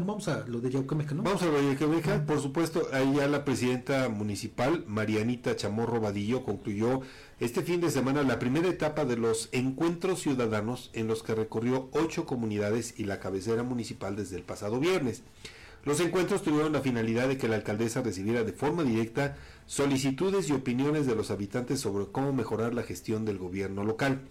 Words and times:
Vamos 0.00 0.28
a 0.28 0.44
lo 0.46 0.60
de 0.60 0.70
Yauquemeca, 0.70 1.14
¿no? 1.14 1.22
Vamos 1.22 1.42
a 1.42 1.46
lo 1.46 1.52
de 1.52 1.68
Yauquemeca, 1.68 2.26
por 2.26 2.40
supuesto, 2.40 2.88
ahí 2.92 3.14
ya 3.16 3.28
la 3.28 3.44
presidenta 3.44 4.08
municipal, 4.08 4.84
Marianita 4.86 5.54
Chamorro 5.56 6.00
Vadillo, 6.00 6.44
concluyó 6.44 7.00
este 7.40 7.62
fin 7.62 7.80
de 7.80 7.90
semana 7.90 8.22
la 8.22 8.38
primera 8.38 8.68
etapa 8.68 9.04
de 9.04 9.16
los 9.16 9.48
encuentros 9.52 10.20
ciudadanos 10.20 10.90
en 10.94 11.06
los 11.06 11.22
que 11.22 11.34
recorrió 11.34 11.88
ocho 11.92 12.26
comunidades 12.26 12.94
y 12.98 13.04
la 13.04 13.20
cabecera 13.20 13.62
municipal 13.62 14.16
desde 14.16 14.36
el 14.36 14.42
pasado 14.42 14.80
viernes. 14.80 15.22
Los 15.84 16.00
encuentros 16.00 16.42
tuvieron 16.42 16.72
la 16.72 16.80
finalidad 16.80 17.28
de 17.28 17.36
que 17.36 17.46
la 17.46 17.56
alcaldesa 17.56 18.00
recibiera 18.00 18.42
de 18.42 18.52
forma 18.52 18.84
directa 18.84 19.36
solicitudes 19.66 20.48
y 20.48 20.52
opiniones 20.52 21.06
de 21.06 21.14
los 21.14 21.30
habitantes 21.30 21.80
sobre 21.80 22.06
cómo 22.06 22.32
mejorar 22.32 22.72
la 22.74 22.82
gestión 22.82 23.24
del 23.24 23.38
gobierno 23.38 23.84
local. 23.84 24.22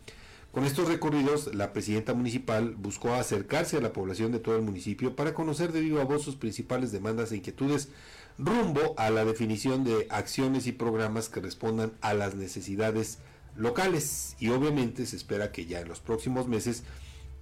Con 0.53 0.65
estos 0.65 0.87
recorridos, 0.87 1.55
la 1.55 1.73
presidenta 1.73 2.13
municipal 2.13 2.75
buscó 2.75 3.15
acercarse 3.15 3.77
a 3.77 3.81
la 3.81 3.91
población 3.91 4.31
de 4.31 4.37
todo 4.37 4.55
el 4.55 4.61
municipio 4.61 5.15
para 5.15 5.33
conocer 5.33 5.71
de 5.71 5.81
viva 5.81 6.03
voz 6.03 6.21
sus 6.21 6.35
principales 6.35 6.91
demandas 6.91 7.31
e 7.31 7.37
inquietudes 7.37 7.89
rumbo 8.37 8.93
a 8.97 9.09
la 9.09 9.25
definición 9.25 9.83
de 9.83 10.05
acciones 10.11 10.67
y 10.67 10.71
programas 10.71 11.27
que 11.27 11.39
respondan 11.39 11.93
a 12.01 12.13
las 12.13 12.35
necesidades 12.35 13.17
locales. 13.55 14.35
Y 14.39 14.49
obviamente 14.49 15.07
se 15.07 15.15
espera 15.15 15.51
que 15.51 15.65
ya 15.65 15.79
en 15.79 15.87
los 15.87 16.01
próximos 16.01 16.47
meses 16.47 16.83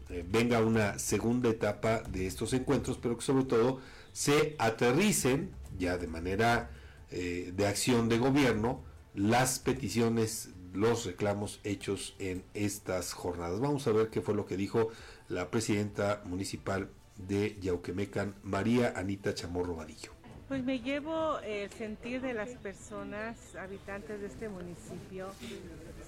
eh, 0.09 0.23
venga 0.25 0.61
una 0.61 0.97
segunda 0.97 1.49
etapa 1.49 2.03
de 2.03 2.27
estos 2.27 2.53
encuentros, 2.53 2.97
pero 2.97 3.17
que 3.17 3.25
sobre 3.25 3.43
todo 3.43 3.81
se 4.13 4.55
aterricen 4.57 5.51
ya 5.77 5.97
de 5.97 6.07
manera 6.07 6.71
eh, 7.09 7.51
de 7.53 7.67
acción 7.67 8.07
de 8.07 8.19
gobierno 8.19 8.85
las 9.13 9.59
peticiones 9.59 10.51
los 10.73 11.05
reclamos 11.05 11.59
hechos 11.63 12.15
en 12.19 12.43
estas 12.53 13.13
jornadas. 13.13 13.59
Vamos 13.59 13.87
a 13.87 13.91
ver 13.91 14.09
qué 14.09 14.21
fue 14.21 14.35
lo 14.35 14.45
que 14.45 14.57
dijo 14.57 14.89
la 15.29 15.49
presidenta 15.49 16.21
municipal 16.25 16.89
de 17.17 17.57
Yauquemecan, 17.59 18.35
María 18.43 18.93
Anita 18.95 19.33
Chamorro 19.33 19.75
Vadillo. 19.75 20.11
Pues 20.47 20.63
me 20.63 20.79
llevo 20.79 21.39
el 21.39 21.69
sentir 21.71 22.21
de 22.21 22.33
las 22.33 22.49
personas 22.49 23.55
habitantes 23.55 24.19
de 24.19 24.27
este 24.27 24.49
municipio, 24.49 25.27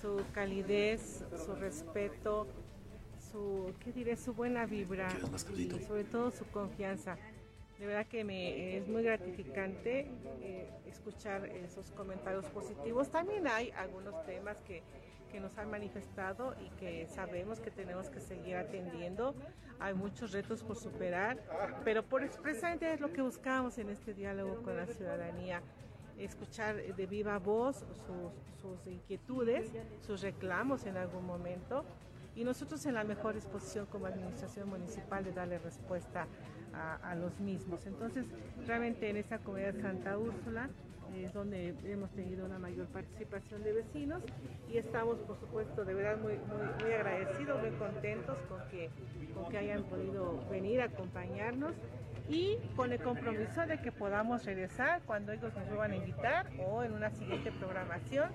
su 0.02 0.22
calidez, 0.33 1.23
su 1.45 1.55
respeto, 1.55 2.48
su, 3.31 3.72
¿qué 3.83 3.94
diré? 3.94 4.17
su 4.17 4.33
buena 4.33 4.66
vibra 4.66 5.08
y 5.55 5.70
sobre 5.88 6.03
todo 6.03 6.31
su 6.31 6.45
confianza. 6.48 7.17
De 7.80 7.88
verdad 7.88 8.06
que 8.06 8.24
me 8.24 8.78
es 8.78 8.88
muy 8.88 9.04
gratificante 9.04 10.12
eh, 10.42 10.70
escuchar 10.86 11.46
esos 11.46 11.92
comentarios 11.92 12.46
positivos. 12.46 13.10
También 13.10 13.48
hay 13.48 13.72
algunos 13.72 14.24
temas 14.26 14.58
que, 14.62 14.84
que, 15.32 15.40
nos 15.40 15.58
han 15.58 15.70
manifestado 15.70 16.56
y 16.62 16.70
que 16.78 17.08
sabemos 17.08 17.60
que 17.60 17.72
tenemos 17.72 18.10
que 18.10 18.20
seguir 18.20 18.56
atendiendo. 18.56 19.36
Hay 19.80 19.96
muchos 19.96 20.32
retos 20.32 20.64
por 20.64 20.78
superar, 20.78 21.44
pero 21.84 22.04
por 22.04 22.24
expresamente 22.24 22.94
es 22.94 23.02
lo 23.02 23.12
que 23.12 23.22
buscamos 23.22 23.78
en 23.80 23.90
este 23.90 24.14
diálogo 24.14 24.62
con 24.62 24.78
la 24.78 24.86
ciudadanía 24.86 25.62
escuchar 26.20 26.76
de 26.96 27.06
viva 27.08 27.40
voz 27.40 27.84
sus, 28.06 28.62
sus 28.62 28.88
inquietudes, 28.88 29.72
sus 30.06 30.22
reclamos 30.22 30.86
en 30.86 30.98
algún 30.98 31.26
momento 31.26 31.84
y 32.36 32.44
nosotros 32.44 32.86
en 32.86 32.95
la 32.95 33.03
mejor 33.03 33.36
disposición 33.36 33.86
como 33.88 34.08
administración 34.08 34.70
municipal 34.70 35.23
de 35.23 35.31
darle 35.31 35.59
respuesta 35.59 36.28
a, 36.73 37.14
los 37.14 37.39
mismos. 37.39 37.86
Entonces, 37.86 38.26
realmente 38.66 39.08
en 39.08 39.17
esta 39.17 39.38
comunidad 39.38 39.76
Santa 39.80 40.17
Úrsula 40.17 40.70
es 41.16 41.31
donde 41.31 41.76
hemos 41.84 42.09
tenido 42.11 42.45
una 42.45 42.58
mayor 42.58 42.88
participación 42.88 43.61
de 43.64 43.73
vecinos 43.73 44.23
y 44.72 44.78
estamos, 44.78 45.20
por 45.20 45.39
supuesto, 45.39 45.86
de 45.86 45.94
verdad 45.94 46.17
muy, 46.17 46.34
muy, 46.81 46.92
agradecidos, 46.92 47.61
muy 47.61 47.72
contentos 47.78 48.38
con 48.50 48.59
que, 48.70 48.89
con 49.36 49.52
que 49.52 49.58
hayan 49.59 49.84
podido 49.84 50.44
venir 50.50 50.81
a 50.81 50.86
acompañarnos 50.86 51.73
y 52.28 52.58
con 52.76 52.92
el 52.92 53.00
compromiso 53.00 53.66
de 53.67 53.80
que 53.80 53.92
podamos 53.92 54.44
regresar 54.45 55.02
cuando 55.06 55.31
ellos 55.31 55.54
nos 55.54 55.67
vuelvan 55.67 55.92
a 55.92 55.95
invitar 55.98 56.50
o 56.66 56.84
en 56.84 56.94
una 56.94 57.11
siguiente 57.11 57.52
programación 57.52 58.31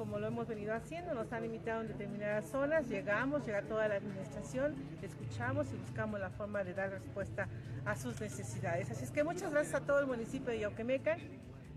como 0.00 0.18
lo 0.18 0.28
hemos 0.28 0.48
venido 0.48 0.72
haciendo, 0.72 1.12
nos 1.12 1.30
han 1.30 1.44
invitado 1.44 1.82
en 1.82 1.88
determinadas 1.88 2.46
zonas, 2.48 2.88
llegamos, 2.88 3.44
llega 3.44 3.60
toda 3.60 3.86
la 3.86 3.96
administración, 3.96 4.74
escuchamos 5.02 5.70
y 5.74 5.76
buscamos 5.76 6.18
la 6.18 6.30
forma 6.30 6.64
de 6.64 6.72
dar 6.72 6.88
respuesta 6.88 7.46
a 7.84 7.94
sus 7.96 8.18
necesidades. 8.18 8.90
Así 8.90 9.04
es 9.04 9.10
que 9.10 9.22
muchas 9.24 9.52
gracias 9.52 9.74
a 9.74 9.84
todo 9.84 9.98
el 9.98 10.06
municipio 10.06 10.48
de 10.48 10.60
Yauquemeca 10.60 11.18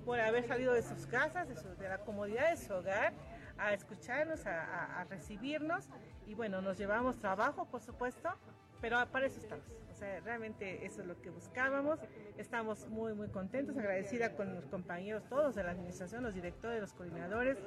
por 0.06 0.22
haber 0.22 0.48
salido 0.48 0.72
de 0.72 0.84
sus 0.84 1.06
casas, 1.06 1.50
de, 1.50 1.90
la 1.90 1.98
comodidad 1.98 2.50
de 2.50 2.56
su 2.56 2.74
hogar, 2.74 3.12
a 3.58 3.74
escucharnos, 3.74 4.46
a, 4.46 5.06
recibirnos 5.10 5.90
y 6.26 6.34
bueno, 6.34 6.62
nos 6.62 6.78
llevamos 6.78 7.18
trabajo, 7.18 7.66
por 7.66 7.82
supuesto, 7.82 8.30
pero 8.80 9.06
para 9.12 9.26
eso 9.26 9.42
estamos. 9.42 9.66
O 9.92 9.96
sea, 9.96 10.22
realmente 10.22 10.86
eso 10.86 11.02
es 11.02 11.08
lo 11.08 11.22
que 11.22 11.30
buscábamos. 11.30 12.00
Estamos 12.38 12.88
muy, 12.88 13.14
muy 13.16 13.28
contentos, 13.28 13.78
agradecida 13.78 14.34
con 14.34 14.56
los 14.56 14.66
compañeros 14.68 15.28
todos 15.28 15.56
de 15.56 15.64
la 15.64 15.72
administración, 15.72 16.24
los 16.24 16.34
directores, 16.34 16.80
los 16.80 16.94
coordinadores. 16.94 17.58